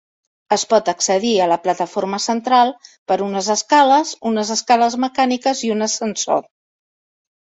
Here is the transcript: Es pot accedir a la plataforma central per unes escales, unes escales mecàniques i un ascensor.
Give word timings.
Es 0.55 0.61
pot 0.69 0.87
accedir 0.93 1.33
a 1.41 1.49
la 1.51 1.57
plataforma 1.65 2.19
central 2.23 2.73
per 3.11 3.19
unes 3.27 3.51
escales, 3.57 4.15
unes 4.33 4.53
escales 4.59 4.99
mecàniques 5.07 5.63
i 5.69 5.71
un 5.79 5.89
ascensor. 5.91 6.43